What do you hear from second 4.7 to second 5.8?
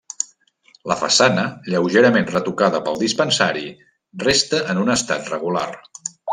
en un estat regular.